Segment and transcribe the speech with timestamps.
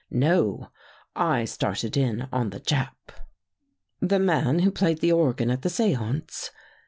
[0.09, 0.71] No,
[1.15, 2.95] I started in on the Jap.""
[4.11, 6.49] The man who played the organ at the seance?